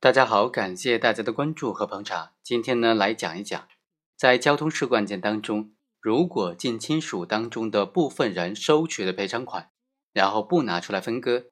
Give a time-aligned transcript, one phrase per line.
[0.00, 2.30] 大家好，感谢大家的关注和捧场。
[2.40, 3.66] 今天呢，来讲一讲，
[4.16, 9.70] 在交通事故案件当中，如果近亲属当中的部分人收取了赔偿款，
[10.12, 11.46] 然后不拿出来分割，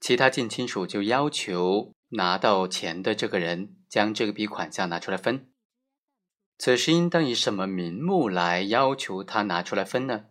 [0.00, 5.48] 其他近亲属就要求拿到钱的这个人将这笔款项拿出来分。
[6.58, 10.24] 此时应当以什么名目来要求他拿出来分呢？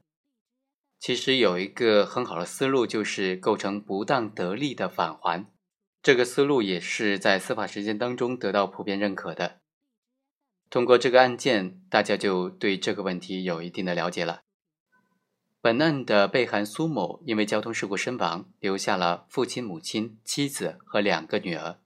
[0.99, 5.49] 其实有一个很好的思路，就是构成不当得利的返还。
[6.05, 9.61] 这个思路也是在司法实践当中得到普遍认可的。
[10.69, 14.41] 通过这个案件，大家就对这个问题有一定的了解了。
[15.61, 21.79] 本案的被害苏某因为交通事故身亡，留下了父亲、母亲、妻子和两个女儿。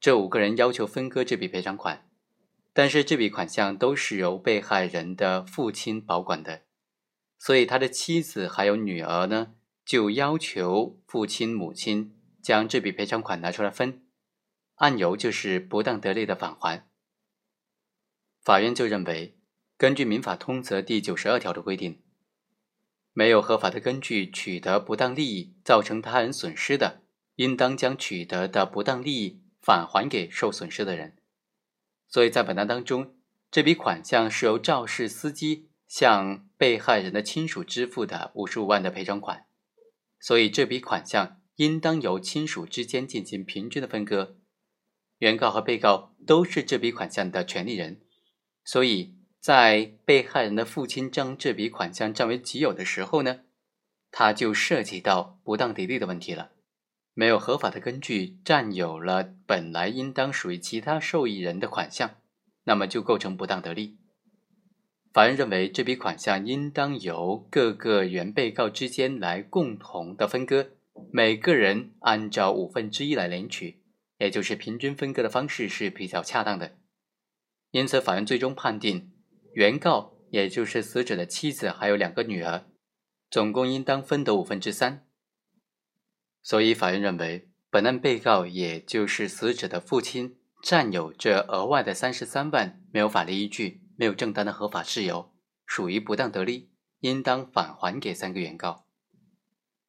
[0.00, 2.08] 这五个人要求分割这笔赔偿款，
[2.72, 6.62] 但是这笔款项都是由被害人的父亲保管的，
[7.38, 9.52] 所以他的妻子还有女儿呢，
[9.84, 12.12] 就要求父亲、母亲。
[12.44, 14.02] 将这笔赔偿款拿出来分，
[14.74, 16.86] 案由就是不当得利的返还。
[18.42, 19.38] 法院就认为，
[19.78, 22.02] 根据民法通则第九十二条的规定，
[23.14, 27.00] 没有合法的根据取得不当利益造成他人损失的，
[27.36, 31.16] 应当将取得的不当利益返还给受损失的人。
[32.06, 33.16] 所以在本案当中，
[33.50, 39.46] 这笔款项是由肇事司机向被害人的亲属支付的五十五万的赔偿款，
[40.20, 41.40] 所以这笔款项。
[41.56, 44.36] 应当由亲属之间进行平均的分割，
[45.18, 48.00] 原告和被告都是这笔款项的权利人，
[48.64, 53.40] 所以在被害人的父亲将这笔款项占为己有的时候呢，
[54.10, 56.50] 他就涉及到不当得利的问题了，
[57.12, 62.16] 没有合法的根据占有了本来应当属于其他受益人的款项，
[62.64, 63.98] 那么就构成不当得利。
[65.12, 70.70] 法院认为这笔款项应当由各个原被告之间来共同的分割。
[71.16, 73.84] 每个人按照五分之一来领取，
[74.18, 76.76] 也就是平均分割的方式是比较恰当的。
[77.70, 79.12] 因此，法院最终判定，
[79.52, 82.64] 原告也就是死者的妻子还有两个女儿，
[83.30, 85.06] 总共应当分得五分之三。
[86.42, 95.32] 所以，法院认为本案被告也就是死者的父亲占有这额外的三十三万，没有法律依据，没有正当的合法事由，
[95.64, 98.88] 属于不当得利，应当返还给三个原告。